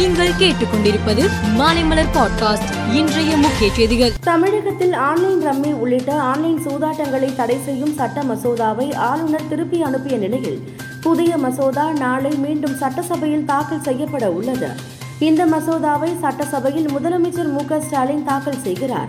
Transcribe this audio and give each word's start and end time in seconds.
நீங்கள் 0.00 0.32
கேட்டுக்கொண்டிருப்பது 0.38 1.28
மாலைமலர் 1.58 2.06
பாட்காஸ்ட் 2.14 2.94
இன்றைய 2.94 3.36
முக்கிய 3.36 3.72
செய்திகள். 3.72 4.12
தமிழகத்தில் 4.24 4.92
ஆன்லைன் 4.92 5.46
ரம்மி 5.46 5.74
உள்ளிட்ட 5.74 6.20
ஆன்லைன் 6.20 6.60
சூதாட்டங்களை 6.66 7.34
தடை 7.34 7.58
செய்யும் 7.64 7.94
சட்ட 7.94 8.22
மசோதாவை 8.22 8.94
ஆளுநர் 8.94 9.48
திருப்பி 9.48 9.82
அனுப்பிய 9.82 10.16
நிலையில் 10.16 10.74
புதிய 11.00 11.36
மசோதா 11.36 11.92
நாளை 11.92 12.30
மீண்டும் 12.30 12.76
சட்டசபையில் 12.76 13.44
தாக்கல் 13.44 13.82
செய்யப்பட 13.82 14.30
உள்ளது. 14.30 14.68
இந்த 15.18 15.46
மசோதாவை 15.46 16.18
சட்டசபையில் 16.20 16.90
முதலமைச்சர் 16.96 17.52
மு 17.52 17.80
ஸ்டாலின் 17.80 18.24
தாக்கல் 18.24 18.62
செய்கிறார். 18.62 19.08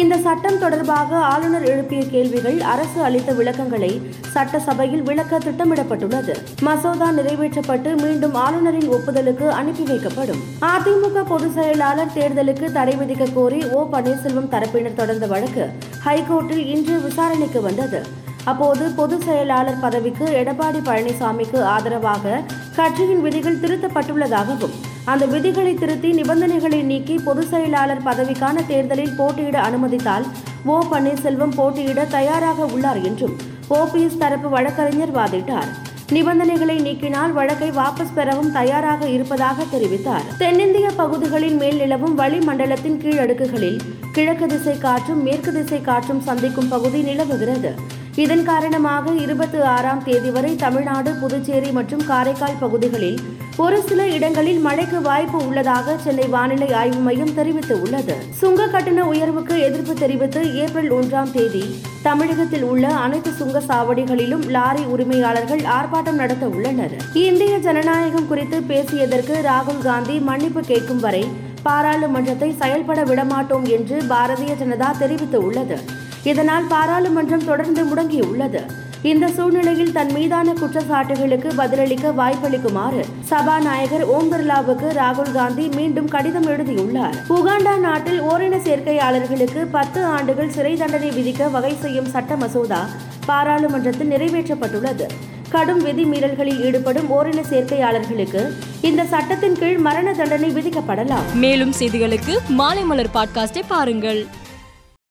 இந்த 0.00 0.16
சட்டம் 0.16 0.58
தொடர்பாக 0.58 1.16
ஆளுநர் 1.16 1.64
எழுப்பிய 1.64 2.02
கேள்விகள் 2.10 2.60
அரசு 2.60 3.02
அளித்த 3.02 3.32
விளக்கங்களை 3.32 4.00
சட்டசபையில் 4.34 5.02
விளக்க 5.02 5.38
திட்டமிடப்பட்டுள்ளது. 5.38 6.34
மசோதா 6.60 7.10
நிறைவேற்றப்பட்டு 7.10 8.00
மீண்டும் 8.02 8.34
ஆளுநரின் 8.34 8.88
ஒப்புதலுக்கு 8.90 9.48
அனுப்பி 9.48 9.84
வைக்கப்படும். 9.92 10.40
அதிமுக 10.60 11.24
பொதுச் 11.26 11.52
செயலாளர் 11.52 12.14
தேர்தலுக்கு 12.14 12.72
தடை 12.72 12.96
விதிக்க 12.96 13.32
கோரி 13.32 13.62
ஓ 13.64 13.88
பன்னீர்செல்வம் 13.92 14.50
தரப்பினர் 14.54 15.00
தொடர்ந்த 15.02 15.26
வழக்கு 15.26 15.68
ஹைகோர்ட்டில் 16.04 16.66
இன்று 16.74 17.00
விசாரணைக்கு 17.00 17.62
வந்தது. 17.62 18.02
அப்போது 18.44 18.90
பொதுச் 18.90 19.20
செயலாளர் 19.20 19.80
பதவிக்கு 19.80 20.24
எடப்பாடி 20.24 20.80
பழனிசாமிக்கு 20.84 21.62
ஆதரவாக 21.62 22.42
கட்சியின் 22.76 23.20
விதிகள் 23.20 23.60
திருத்தப்பட்டுள்ளதாகவும் 23.60 24.74
அந்த 25.04 25.26
விதிகளை 25.26 25.74
திருத்தி 25.74 26.12
நிபந்தனைகளை 26.12 26.82
நீக்கி 26.82 27.18
பொதுச் 27.18 27.48
செயலாளர் 27.48 28.02
பதவிக்கான 28.02 28.66
தேர்தலில் 28.66 29.14
போட்டியிட 29.16 29.60
அனுமதித்தால் 29.60 30.26
ஓ 30.64 30.82
பன்னீர்செல்வம் 30.92 31.54
போட்டியிட 31.56 32.04
தயாராக 32.04 32.64
உள்ளார் 32.64 33.00
என்றும் 33.02 33.36
ஓபிஎஸ் 33.70 34.18
தரப்பு 34.18 34.48
வழக்கறிஞர் 34.48 35.14
வாதிட்டார். 35.14 35.70
நிபந்தனைகளை 36.10 36.76
நீக்கினால் 36.78 37.32
வழக்கை 37.32 37.70
வாபஸ் 37.70 38.14
பெறவும் 38.14 38.52
தயாராக 38.52 39.08
இருப்பதாக 39.08 39.62
தெரிவித்தார். 39.62 40.26
தென்னிந்திய 40.38 40.90
பகுதிகளில் 40.96 41.54
மேல் 41.54 41.76
நிலவும் 41.76 42.18
வளிமண்டலத்தின் 42.18 43.00
கீழடுக்குகளில் 43.02 43.80
கிழக்கு 44.12 44.46
திசை 44.46 44.78
காற்றும் 44.78 45.22
மேற்கு 45.22 45.52
திசை 45.52 45.80
காற்றும் 45.80 46.20
சந்திக்கும் 46.20 46.68
பகுதி 46.68 47.02
நிலவுகிறது. 47.02 48.00
இதன் 48.16 48.42
காரணமாக 48.44 49.12
இருபத்தி 49.12 49.58
ஆறாம் 49.58 50.02
தேதி 50.04 50.30
வரை 50.30 50.56
தமிழ்நாடு 50.56 51.14
புதுச்சேரி 51.14 51.70
மற்றும் 51.72 52.02
காரைக்கால் 52.06 52.58
பகுதிகளில் 52.60 53.20
ஒரு 53.56 53.82
சில 53.82 54.08
இடங்களில் 54.08 54.58
மழைக்கு 54.58 55.00
வாய்ப்பு 55.00 55.46
உள்ளதாக 55.46 55.96
சென்னை 55.96 56.26
வானிலை 56.26 56.72
ஆய்வு 56.72 56.98
மையம் 56.98 57.32
தெரிவித்துள்ளது. 57.38 58.16
சுங்க 58.30 58.66
கட்டண 58.66 59.04
உயர்வுக்கு 59.04 59.60
எதிர்ப்பு 59.60 59.94
தெரிவித்து 59.94 60.54
ஏப்ரல் 60.54 60.90
ஒன்றாம் 60.90 61.30
தேதி 61.30 61.80
தமிழகத்தில் 62.02 62.62
உள்ள 62.62 62.88
அனைத்து 62.88 63.32
சுங்க 63.32 63.60
சாவடிகளிலும் 63.60 64.44
லாரி 64.48 64.84
உரிமையாளர்கள் 64.84 65.60
ஆர்ப்பாட்டம் 65.78 66.20
நடத்த 66.22 66.46
உள்ளனர். 66.46 66.96
இந்திய 67.12 67.58
ஜனநாயகம் 67.58 68.26
குறித்து 68.26 68.60
பேசியதற்கு 68.60 69.36
ராகுல் 69.50 69.82
காந்தி 69.82 70.18
மன்னிப்பு 70.18 70.60
கேட்கும் 70.60 71.00
வரை 71.00 71.24
பாராளுமன்றத்தை 71.62 72.56
செயல்பட 72.56 73.04
விடமாட்டோம் 73.04 73.68
என்று 73.68 74.02
பாரதிய 74.08 74.54
ஜனதா 74.64 74.90
தெரிவித்துள்ளது. 74.98 75.78
இதனால் 76.24 76.64
பாராளுமன்றம் 76.64 77.44
தொடர்ந்து 77.44 77.84
முடங்கியுள்ளது. 77.84 78.60
இந்த 79.02 79.28
சூழ்நிலையில் 79.28 79.92
தன் 79.92 80.12
மீதான 80.12 80.52
குற்றச்சாட்டுகளுக்கு 80.52 81.48
பதிலளிக்க 81.56 82.12
வாய்ப்பளிக்குமாறு 82.12 83.06
சபாநாயகர் 83.20 84.04
ஓம் 84.04 84.32
பிர்லாவுக்கு 84.32 84.88
ராகுல் 84.90 85.32
காந்தி 85.32 85.68
மீண்டும் 85.68 86.08
கடிதம் 86.08 86.46
எழுதியுள்ளார். 86.46 87.14
உகாண்டா 87.28 87.78
நாட்டில் 87.78 88.20
ஓரின 88.20 88.58
சேர்க்கையாளர்களுக்கு 88.58 89.66
பத்து 89.70 90.04
ஆண்டுகள் 90.04 90.50
சிறை 90.50 90.76
தண்டனை 90.76 91.10
விதிக்க 91.10 91.50
வகை 91.50 91.76
செய்யும் 91.80 92.06
சட்ட 92.06 92.36
மசோதா 92.36 92.86
பாராளுமன்றத்தில் 93.26 94.10
நிறைவேற்றப்பட்டுள்ளது. 94.10 95.06
கடும் 95.48 95.82
விதி 95.82 96.04
மீறல்களில் 96.04 96.60
ஈடுபடும் 96.60 97.10
ஓரின 97.10 97.42
சேர்க்கையாளர்களுக்கு 97.42 98.54
இந்த 98.80 99.04
சட்டத்தின் 99.04 99.58
கீழ் 99.58 99.78
மரண 99.78 100.12
தண்டனை 100.12 100.50
விதிக்கப்படலாம். 100.50 101.34
மேலும் 101.34 101.72
செய்திகளுக்கு 101.78 102.36
மாலைமலர் 102.58 103.14
பாட்காஸ்டை 103.14 103.62
பாருங்கள். 103.68 104.26